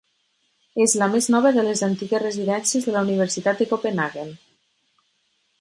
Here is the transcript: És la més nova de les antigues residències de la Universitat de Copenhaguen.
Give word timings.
És 0.85 0.95
la 1.01 1.09
més 1.15 1.27
nova 1.35 1.51
de 1.57 1.65
les 1.67 1.83
antigues 1.89 2.25
residències 2.25 2.89
de 2.89 2.97
la 2.97 3.05
Universitat 3.09 3.63
de 3.63 3.71
Copenhaguen. 3.75 4.37